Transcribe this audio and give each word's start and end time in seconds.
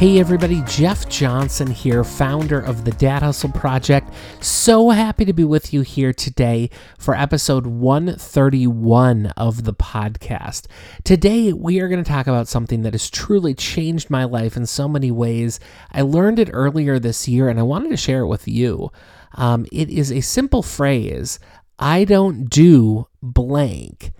Hey 0.00 0.18
everybody, 0.18 0.62
Jeff 0.62 1.10
Johnson 1.10 1.66
here, 1.66 2.04
founder 2.04 2.58
of 2.58 2.86
the 2.86 2.90
Dad 2.92 3.22
Hustle 3.22 3.52
Project. 3.52 4.10
So 4.40 4.88
happy 4.88 5.26
to 5.26 5.34
be 5.34 5.44
with 5.44 5.74
you 5.74 5.82
here 5.82 6.14
today 6.14 6.70
for 6.98 7.14
episode 7.14 7.66
131 7.66 9.26
of 9.36 9.64
the 9.64 9.74
podcast. 9.74 10.68
Today 11.04 11.52
we 11.52 11.80
are 11.80 11.88
going 11.88 12.02
to 12.02 12.10
talk 12.10 12.26
about 12.26 12.48
something 12.48 12.80
that 12.80 12.94
has 12.94 13.10
truly 13.10 13.52
changed 13.52 14.08
my 14.08 14.24
life 14.24 14.56
in 14.56 14.64
so 14.64 14.88
many 14.88 15.10
ways. 15.10 15.60
I 15.92 16.00
learned 16.00 16.38
it 16.38 16.48
earlier 16.50 16.98
this 16.98 17.28
year 17.28 17.50
and 17.50 17.60
I 17.60 17.64
wanted 17.64 17.90
to 17.90 17.98
share 17.98 18.20
it 18.20 18.28
with 18.28 18.48
you. 18.48 18.90
Um, 19.34 19.66
it 19.70 19.90
is 19.90 20.10
a 20.10 20.22
simple 20.22 20.62
phrase 20.62 21.38
I 21.78 22.04
don't 22.04 22.48
do 22.48 23.06
blank, 23.20 24.12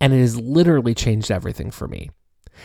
and 0.00 0.12
it 0.12 0.20
has 0.20 0.38
literally 0.38 0.94
changed 0.94 1.32
everything 1.32 1.72
for 1.72 1.88
me. 1.88 2.10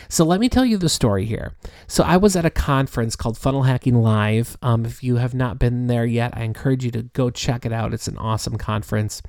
So 0.07 0.25
let 0.25 0.39
me 0.39 0.49
tell 0.49 0.65
you 0.65 0.77
the 0.77 0.89
story 0.89 1.25
here. 1.25 1.53
So 1.87 2.03
I 2.03 2.17
was 2.17 2.35
at 2.35 2.45
a 2.45 2.49
conference 2.49 3.15
called 3.15 3.37
Funnel 3.37 3.63
Hacking 3.63 3.95
Live. 3.95 4.57
Um, 4.61 4.85
if 4.85 5.03
you 5.03 5.17
have 5.17 5.33
not 5.33 5.59
been 5.59 5.87
there 5.87 6.05
yet, 6.05 6.33
I 6.35 6.43
encourage 6.43 6.83
you 6.83 6.91
to 6.91 7.03
go 7.03 7.29
check 7.29 7.65
it 7.65 7.73
out. 7.73 7.93
It's 7.93 8.07
an 8.07 8.17
awesome 8.17 8.57
conference. 8.57 9.21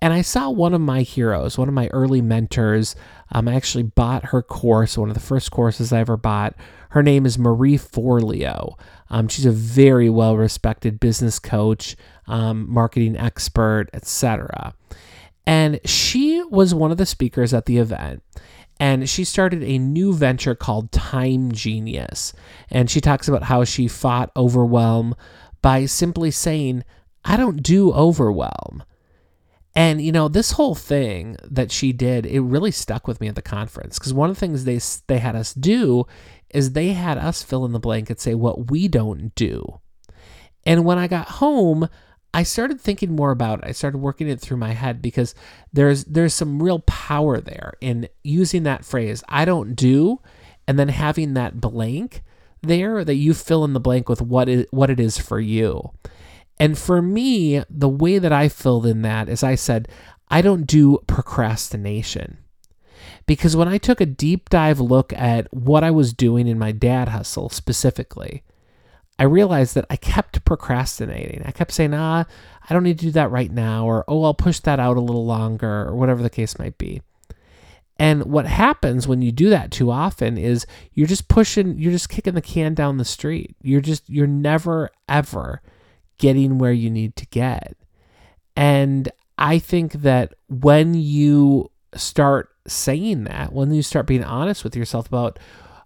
And 0.00 0.12
I 0.12 0.22
saw 0.22 0.50
one 0.50 0.74
of 0.74 0.80
my 0.80 1.02
heroes, 1.02 1.56
one 1.56 1.68
of 1.68 1.74
my 1.74 1.88
early 1.88 2.20
mentors. 2.20 2.96
Um, 3.30 3.46
I 3.46 3.54
actually 3.54 3.84
bought 3.84 4.26
her 4.26 4.42
course, 4.42 4.98
one 4.98 5.08
of 5.08 5.14
the 5.14 5.20
first 5.20 5.50
courses 5.52 5.92
I 5.92 6.00
ever 6.00 6.16
bought. 6.16 6.56
Her 6.90 7.02
name 7.02 7.24
is 7.24 7.38
Marie 7.38 7.78
Forleo. 7.78 8.78
Um, 9.10 9.28
she's 9.28 9.46
a 9.46 9.52
very 9.52 10.10
well 10.10 10.36
respected 10.36 10.98
business 10.98 11.38
coach, 11.38 11.96
um, 12.26 12.68
marketing 12.68 13.16
expert, 13.16 13.88
etc. 13.92 14.74
And 15.46 15.80
she 15.84 16.42
was 16.50 16.74
one 16.74 16.90
of 16.90 16.98
the 16.98 17.06
speakers 17.06 17.54
at 17.54 17.66
the 17.66 17.78
event 17.78 18.22
and 18.80 19.08
she 19.08 19.24
started 19.24 19.62
a 19.62 19.78
new 19.78 20.12
venture 20.12 20.54
called 20.54 20.90
Time 20.92 21.52
Genius. 21.52 22.32
And 22.70 22.90
she 22.90 23.00
talks 23.00 23.28
about 23.28 23.44
how 23.44 23.64
she 23.64 23.88
fought 23.88 24.30
overwhelm 24.36 25.14
by 25.60 25.86
simply 25.86 26.30
saying, 26.30 26.84
I 27.24 27.36
don't 27.36 27.62
do 27.62 27.92
overwhelm. 27.92 28.82
And 29.74 30.02
you 30.02 30.12
know, 30.12 30.28
this 30.28 30.52
whole 30.52 30.74
thing 30.74 31.36
that 31.44 31.70
she 31.70 31.92
did, 31.92 32.26
it 32.26 32.40
really 32.40 32.70
stuck 32.70 33.08
with 33.08 33.20
me 33.20 33.28
at 33.28 33.36
the 33.36 33.42
conference 33.42 33.98
because 33.98 34.12
one 34.12 34.28
of 34.28 34.36
the 34.36 34.40
things 34.40 34.64
they 34.64 34.80
they 35.06 35.18
had 35.18 35.34
us 35.34 35.54
do 35.54 36.04
is 36.50 36.72
they 36.72 36.88
had 36.88 37.16
us 37.16 37.42
fill 37.42 37.64
in 37.64 37.72
the 37.72 37.80
blank 37.80 38.10
and 38.10 38.20
say 38.20 38.34
what 38.34 38.70
we 38.70 38.88
don't 38.88 39.34
do. 39.34 39.80
And 40.64 40.84
when 40.84 40.98
I 40.98 41.08
got 41.08 41.28
home, 41.28 41.88
I 42.34 42.44
started 42.44 42.80
thinking 42.80 43.14
more 43.14 43.30
about 43.30 43.60
it. 43.60 43.66
I 43.66 43.72
started 43.72 43.98
working 43.98 44.28
it 44.28 44.40
through 44.40 44.56
my 44.56 44.72
head 44.72 45.02
because 45.02 45.34
there's 45.72 46.04
there's 46.04 46.34
some 46.34 46.62
real 46.62 46.80
power 46.80 47.40
there 47.40 47.74
in 47.80 48.08
using 48.22 48.62
that 48.62 48.84
phrase 48.84 49.22
I 49.28 49.44
don't 49.44 49.74
do 49.74 50.20
and 50.66 50.78
then 50.78 50.88
having 50.88 51.34
that 51.34 51.60
blank 51.60 52.22
there 52.62 53.04
that 53.04 53.16
you 53.16 53.34
fill 53.34 53.64
in 53.64 53.72
the 53.72 53.80
blank 53.80 54.08
with 54.08 54.22
what 54.22 54.48
is 54.48 54.66
what 54.70 54.88
it 54.88 54.98
is 54.98 55.18
for 55.18 55.40
you. 55.40 55.92
And 56.58 56.78
for 56.78 57.02
me, 57.02 57.62
the 57.68 57.88
way 57.88 58.18
that 58.18 58.32
I 58.32 58.48
filled 58.48 58.86
in 58.86 59.02
that 59.02 59.28
is 59.28 59.42
I 59.42 59.54
said 59.56 59.88
I 60.28 60.40
don't 60.40 60.66
do 60.66 61.00
procrastination. 61.06 62.38
Because 63.26 63.56
when 63.56 63.68
I 63.68 63.78
took 63.78 64.00
a 64.00 64.06
deep 64.06 64.48
dive 64.48 64.80
look 64.80 65.12
at 65.12 65.52
what 65.52 65.84
I 65.84 65.90
was 65.90 66.12
doing 66.12 66.46
in 66.46 66.58
my 66.58 66.72
dad 66.72 67.08
hustle 67.08 67.50
specifically, 67.50 68.42
I 69.18 69.24
realized 69.24 69.74
that 69.74 69.86
I 69.90 69.96
kept 69.96 70.44
procrastinating. 70.44 71.42
I 71.44 71.50
kept 71.50 71.72
saying, 71.72 71.94
ah, 71.94 72.24
I 72.68 72.74
don't 72.74 72.82
need 72.82 72.98
to 72.98 73.06
do 73.06 73.12
that 73.12 73.30
right 73.30 73.50
now, 73.50 73.86
or 73.86 74.04
oh, 74.08 74.24
I'll 74.24 74.34
push 74.34 74.60
that 74.60 74.80
out 74.80 74.96
a 74.96 75.00
little 75.00 75.26
longer, 75.26 75.88
or 75.88 75.94
whatever 75.94 76.22
the 76.22 76.30
case 76.30 76.58
might 76.58 76.78
be. 76.78 77.02
And 77.98 78.24
what 78.24 78.46
happens 78.46 79.06
when 79.06 79.22
you 79.22 79.30
do 79.30 79.48
that 79.50 79.70
too 79.70 79.90
often 79.90 80.36
is 80.36 80.66
you're 80.92 81.06
just 81.06 81.28
pushing, 81.28 81.78
you're 81.78 81.92
just 81.92 82.08
kicking 82.08 82.34
the 82.34 82.40
can 82.40 82.74
down 82.74 82.96
the 82.96 83.04
street. 83.04 83.54
You're 83.62 83.80
just, 83.80 84.08
you're 84.08 84.26
never, 84.26 84.90
ever 85.08 85.62
getting 86.18 86.58
where 86.58 86.72
you 86.72 86.90
need 86.90 87.14
to 87.16 87.26
get. 87.26 87.76
And 88.56 89.10
I 89.38 89.58
think 89.58 89.92
that 89.92 90.34
when 90.48 90.94
you 90.94 91.70
start 91.94 92.48
saying 92.66 93.24
that, 93.24 93.52
when 93.52 93.72
you 93.72 93.82
start 93.82 94.06
being 94.06 94.24
honest 94.24 94.64
with 94.64 94.74
yourself 94.74 95.06
about, 95.06 95.38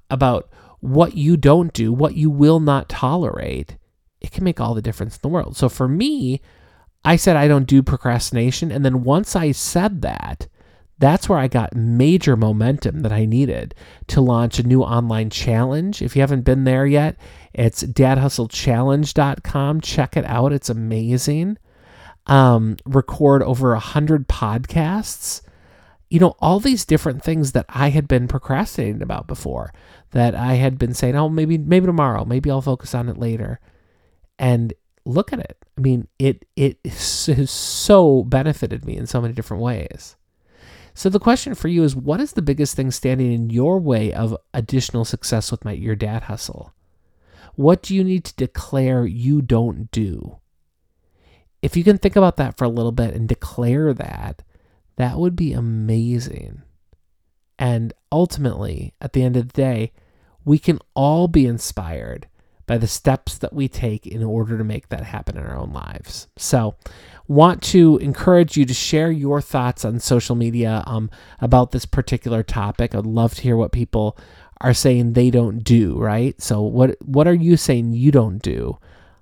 about 0.08 0.48
what 0.80 1.16
you 1.16 1.36
don't 1.36 1.72
do, 1.72 1.92
what 1.92 2.14
you 2.14 2.30
will 2.30 2.60
not 2.60 2.88
tolerate, 2.88 3.76
it 4.20 4.32
can 4.32 4.44
make 4.44 4.60
all 4.60 4.74
the 4.74 4.82
difference 4.82 5.16
in 5.16 5.20
the 5.22 5.28
world. 5.28 5.56
So 5.56 5.68
for 5.68 5.88
me, 5.88 6.40
I 7.04 7.16
said 7.16 7.36
I 7.36 7.48
don't 7.48 7.68
do 7.68 7.82
procrastination. 7.82 8.72
And 8.72 8.84
then 8.84 9.04
once 9.04 9.36
I 9.36 9.52
said 9.52 10.02
that, 10.02 10.48
that's 10.98 11.28
where 11.28 11.38
I 11.38 11.46
got 11.46 11.76
major 11.76 12.36
momentum 12.36 13.00
that 13.00 13.12
I 13.12 13.26
needed 13.26 13.74
to 14.08 14.20
launch 14.20 14.58
a 14.58 14.66
new 14.66 14.82
online 14.82 15.30
challenge. 15.30 16.00
If 16.00 16.16
you 16.16 16.22
haven't 16.22 16.42
been 16.42 16.64
there 16.64 16.86
yet, 16.86 17.16
it's 17.52 17.82
dadhustlechallenge.com. 17.82 19.80
Check 19.82 20.16
it 20.16 20.24
out, 20.24 20.52
it's 20.52 20.70
amazing. 20.70 21.58
Um, 22.26 22.76
record 22.86 23.42
over 23.42 23.74
a 23.74 23.78
hundred 23.78 24.26
podcasts 24.26 25.42
you 26.08 26.20
know, 26.20 26.34
all 26.38 26.60
these 26.60 26.84
different 26.84 27.22
things 27.22 27.52
that 27.52 27.66
I 27.68 27.88
had 27.88 28.06
been 28.06 28.28
procrastinating 28.28 29.02
about 29.02 29.26
before, 29.26 29.72
that 30.12 30.34
I 30.34 30.54
had 30.54 30.78
been 30.78 30.94
saying, 30.94 31.16
oh, 31.16 31.28
maybe, 31.28 31.58
maybe 31.58 31.86
tomorrow, 31.86 32.24
maybe 32.24 32.50
I'll 32.50 32.62
focus 32.62 32.94
on 32.94 33.08
it 33.08 33.18
later. 33.18 33.60
And 34.38 34.72
look 35.04 35.32
at 35.32 35.40
it. 35.40 35.56
I 35.76 35.80
mean, 35.80 36.08
it, 36.18 36.44
it 36.54 36.78
has 36.84 37.50
so 37.50 38.22
benefited 38.24 38.84
me 38.84 38.96
in 38.96 39.06
so 39.06 39.20
many 39.20 39.34
different 39.34 39.62
ways. 39.62 40.16
So 40.94 41.10
the 41.10 41.20
question 41.20 41.54
for 41.54 41.68
you 41.68 41.84
is 41.84 41.94
what 41.94 42.20
is 42.20 42.32
the 42.32 42.42
biggest 42.42 42.74
thing 42.74 42.90
standing 42.90 43.32
in 43.32 43.50
your 43.50 43.78
way 43.78 44.12
of 44.12 44.36
additional 44.54 45.04
success 45.04 45.50
with 45.50 45.64
my 45.64 45.72
your 45.72 45.96
dad 45.96 46.22
hustle? 46.24 46.72
What 47.54 47.82
do 47.82 47.94
you 47.94 48.02
need 48.02 48.24
to 48.24 48.34
declare 48.36 49.04
you 49.06 49.42
don't 49.42 49.90
do? 49.90 50.38
If 51.60 51.76
you 51.76 51.84
can 51.84 51.98
think 51.98 52.16
about 52.16 52.36
that 52.36 52.56
for 52.56 52.64
a 52.64 52.70
little 52.70 52.92
bit 52.92 53.14
and 53.14 53.28
declare 53.28 53.92
that, 53.92 54.42
that 54.96 55.18
would 55.18 55.36
be 55.36 55.52
amazing. 55.52 56.62
And 57.58 57.92
ultimately, 58.12 58.94
at 59.00 59.12
the 59.12 59.22
end 59.22 59.36
of 59.36 59.48
the 59.48 59.52
day, 59.52 59.92
we 60.44 60.58
can 60.58 60.78
all 60.94 61.28
be 61.28 61.46
inspired 61.46 62.28
by 62.66 62.78
the 62.78 62.86
steps 62.86 63.38
that 63.38 63.52
we 63.52 63.68
take 63.68 64.06
in 64.06 64.24
order 64.24 64.58
to 64.58 64.64
make 64.64 64.88
that 64.88 65.04
happen 65.04 65.36
in 65.36 65.44
our 65.44 65.56
own 65.56 65.72
lives. 65.72 66.26
So, 66.36 66.74
want 67.28 67.62
to 67.62 67.96
encourage 67.98 68.56
you 68.56 68.64
to 68.64 68.74
share 68.74 69.10
your 69.10 69.40
thoughts 69.40 69.84
on 69.84 70.00
social 70.00 70.36
media 70.36 70.82
um, 70.86 71.10
about 71.40 71.70
this 71.70 71.86
particular 71.86 72.42
topic. 72.42 72.94
I'd 72.94 73.06
love 73.06 73.34
to 73.34 73.42
hear 73.42 73.56
what 73.56 73.72
people 73.72 74.18
are 74.60 74.74
saying 74.74 75.12
they 75.12 75.30
don't 75.30 75.60
do. 75.60 75.96
Right. 75.98 76.40
So, 76.40 76.60
what 76.62 76.96
what 77.02 77.28
are 77.28 77.34
you 77.34 77.56
saying 77.56 77.92
you 77.92 78.10
don't 78.10 78.38
do 78.38 78.78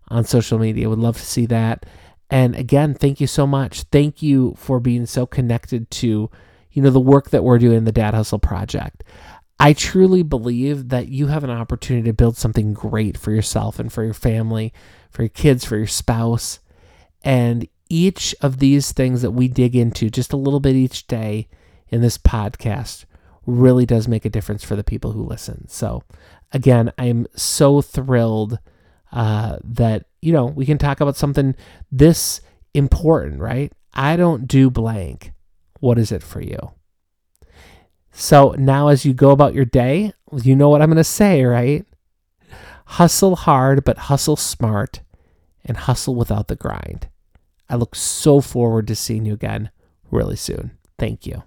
on 0.08 0.25
social 0.25 0.58
media? 0.58 0.88
Would 0.88 0.99
love 0.99 1.16
to 1.16 1.26
see 1.26 1.46
that. 1.46 1.87
And 2.31 2.56
again, 2.56 2.94
thank 2.94 3.21
you 3.21 3.26
so 3.26 3.47
much. 3.47 3.82
Thank 3.85 4.23
you 4.23 4.55
for 4.56 4.81
being 4.81 5.06
so 5.06 5.26
connected 5.26 5.91
to, 5.93 6.31
you 6.73 6.82
know, 6.82 6.91
the 6.91 7.00
work 7.00 7.31
that 7.31 7.44
we're 7.44 7.59
doing 7.59 7.79
in 7.79 7.85
the 7.85 7.93
Dad 7.93 8.15
Hustle 8.15 8.38
Project. 8.38 9.05
I 9.61 9.73
truly 9.73 10.23
believe 10.23 10.88
that 10.88 11.09
you 11.09 11.29
have 11.29 11.44
an 11.44 11.50
opportunity 11.50 12.09
to 12.09 12.15
build 12.15 12.37
something 12.37 12.75
great 12.75 13.17
for 13.17 13.31
yourself 13.31 13.79
and 13.79 13.93
for 13.93 14.03
your 14.03 14.15
family, 14.15 14.73
for 15.11 15.23
your 15.23 15.29
kids, 15.29 15.65
for 15.65 15.76
your 15.76 15.87
spouse. 15.87 16.59
And 17.23 17.69
each 17.88 18.35
of 18.41 18.59
these 18.59 18.93
things 18.93 19.23
that 19.23 19.31
we 19.31 19.47
dig 19.49 19.76
into 19.76 20.11
just 20.11 20.32
a 20.32 20.38
little 20.38 20.61
bit 20.61 20.75
each 20.75 21.06
day 21.06 21.49
in 21.88 22.00
this 22.00 22.19
podcast 22.19 23.05
really 23.47 23.87
does 23.87 24.09
make 24.09 24.25
a 24.25 24.31
difference 24.31 24.65
for 24.65 24.75
the 24.75 24.85
people 24.85 25.12
who 25.12 25.23
listen. 25.23 25.69
So, 25.69 26.03
again, 26.53 26.93
I 26.99 27.06
am 27.06 27.26
so 27.37 27.81
thrilled 27.82 28.59
uh, 29.12 29.59
that 29.62 30.06
you 30.25 30.32
know, 30.32 30.47
we 30.47 30.65
can 30.65 30.79
talk 30.79 31.00
about 31.00 31.17
something 31.17 31.55
this 31.93 32.41
important, 32.73 33.41
right? 33.41 33.71
I 33.93 34.17
don't 34.17 34.49
do 34.49 34.71
blank. 34.71 35.32
What 35.81 35.99
is 35.99 36.11
it 36.11 36.23
for 36.23 36.41
you? 36.41 36.73
So 38.11 38.55
now, 38.56 38.88
as 38.88 39.05
you 39.05 39.12
go 39.12 39.32
about 39.32 39.55
your 39.55 39.67
day, 39.67 40.15
you 40.32 40.56
know 40.56 40.71
what 40.71 40.81
I'm 40.81 40.88
going 40.88 40.97
to 40.97 41.05
say, 41.05 41.44
right? 41.44 41.85
Hustle 42.87 43.37
hard, 43.37 43.85
but 43.85 43.99
hustle 43.99 44.37
smart 44.37 45.03
and 45.65 45.76
hustle 45.76 46.15
without 46.15 46.49
the 46.49 46.56
grind. 46.56 47.09
I 47.69 47.76
look 47.76 47.94
so 47.94 48.41
forward 48.41 48.87
to 48.88 48.97
seeing 48.97 49.26
you 49.26 49.35
again 49.35 49.71
really 50.11 50.37
soon. 50.37 50.71
Thank 50.99 51.26
you. 51.26 51.43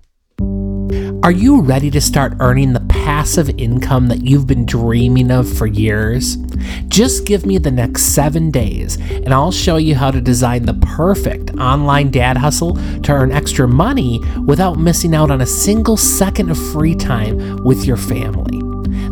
Are 1.24 1.32
you 1.32 1.62
ready 1.62 1.90
to 1.92 2.00
start 2.00 2.34
earning 2.40 2.74
the 2.74 2.86
passive 2.90 3.50
income 3.58 4.08
that 4.08 4.22
you've 4.22 4.46
been 4.46 4.66
dreaming 4.66 5.32
of 5.32 5.52
for 5.52 5.66
years? 5.66 6.38
Just 6.88 7.26
give 7.26 7.46
me 7.46 7.58
the 7.58 7.72
next 7.72 8.14
seven 8.14 8.52
days 8.52 8.98
and 9.12 9.34
I'll 9.34 9.52
show 9.52 9.78
you 9.78 9.96
how 9.96 10.12
to 10.12 10.22
design 10.22 10.66
the 10.66 10.74
perfect 10.76 11.52
online 11.58 12.12
dad 12.12 12.38
hustle 12.38 12.76
to 13.02 13.12
earn 13.12 13.32
extra 13.32 13.68
money 13.68 14.22
without 14.46 14.78
missing 14.78 15.16
out 15.16 15.32
on 15.32 15.42
a 15.42 15.46
single 15.46 15.98
second 15.98 16.50
of 16.50 16.58
free 16.72 16.96
time 16.96 17.58
with 17.64 17.86
your 17.86 17.98
family. 17.98 18.62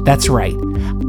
That's 0.03 0.29
right. 0.29 0.55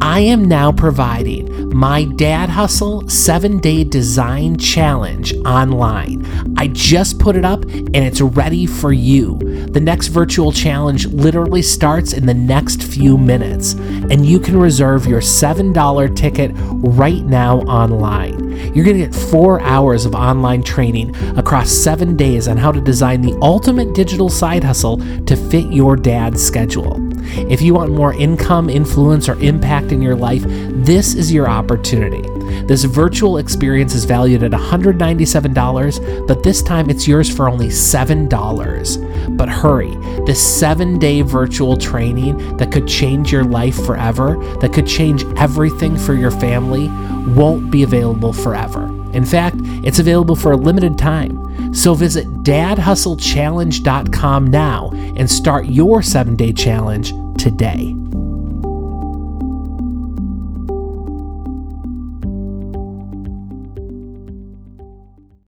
I 0.01 0.21
am 0.21 0.45
now 0.45 0.73
providing 0.73 1.75
my 1.75 2.05
Dad 2.05 2.49
Hustle 2.49 3.09
7 3.09 3.59
Day 3.59 3.85
Design 3.85 4.57
Challenge 4.59 5.35
online. 5.45 6.25
I 6.59 6.69
just 6.69 7.19
put 7.19 7.37
it 7.37 7.45
up 7.45 7.63
and 7.65 7.97
it's 7.97 8.21
ready 8.21 8.67
for 8.67 8.93
you. 8.93 9.39
The 9.71 9.81
next 9.81 10.09
virtual 10.09 10.53
challenge 10.53 11.07
literally 11.07 11.63
starts 11.63 12.13
in 12.13 12.27
the 12.27 12.35
next 12.35 12.83
few 12.83 13.17
minutes, 13.17 13.75
and 13.75 14.25
you 14.25 14.41
can 14.41 14.59
reserve 14.59 15.07
your 15.07 15.21
$7 15.21 16.17
ticket 16.17 16.51
right 16.55 17.25
now 17.25 17.59
online. 17.61 18.53
You're 18.75 18.85
going 18.85 18.99
to 18.99 19.07
get 19.07 19.15
four 19.15 19.61
hours 19.61 20.07
of 20.07 20.15
online 20.15 20.63
training 20.63 21.15
across 21.37 21.71
seven 21.71 22.17
days 22.17 22.49
on 22.49 22.57
how 22.57 22.73
to 22.73 22.81
design 22.81 23.21
the 23.21 23.39
ultimate 23.43 23.95
digital 23.95 24.29
side 24.29 24.65
hustle 24.65 24.99
to 25.25 25.37
fit 25.37 25.73
your 25.73 25.97
dad's 25.97 26.45
schedule. 26.45 27.06
If 27.27 27.63
you 27.63 27.75
want 27.75 27.93
more 27.93 28.15
income, 28.15 28.71
influence, 28.71 29.29
or 29.29 29.35
impact 29.41 29.93
in 29.93 30.03
your 30.03 30.17
life, 30.17 30.43
this 30.47 31.15
is 31.15 31.33
your 31.33 31.49
opportunity. 31.49 32.23
This 32.67 32.85
virtual 32.85 33.39
experience 33.39 33.95
is 33.95 34.05
valued 34.05 34.43
at 34.43 34.53
$197, 34.53 36.27
but 36.27 36.43
this 36.43 36.63
time 36.63 36.91
it's 36.91 37.07
yours 37.07 37.35
for 37.35 37.49
only 37.49 37.69
$7. 37.69 39.37
But 39.37 39.49
hurry, 39.49 39.97
this 40.27 40.43
seven 40.43 40.99
day 40.99 41.23
virtual 41.23 41.77
training 41.77 42.57
that 42.57 42.73
could 42.73 42.87
change 42.87 43.33
your 43.33 43.45
life 43.45 43.77
forever, 43.85 44.37
that 44.61 44.73
could 44.73 44.87
change 44.87 45.25
everything 45.37 45.97
for 45.97 46.15
your 46.15 46.31
family, 46.31 46.89
won't 47.35 47.71
be 47.71 47.83
available 47.83 48.33
forever. 48.33 48.87
In 49.13 49.25
fact, 49.25 49.57
it's 49.85 49.99
available 49.99 50.37
for 50.37 50.53
a 50.53 50.57
limited 50.57 50.99
time. 50.99 51.46
So 51.77 51.95
visit 51.95 52.27
dadhustlechallenge.com 52.43 54.47
now 54.47 54.91
and 54.95 55.31
start 55.31 55.67
your 55.67 56.03
seven 56.03 56.35
day 56.35 56.55
challenge 56.55 57.13
today. 57.37 57.95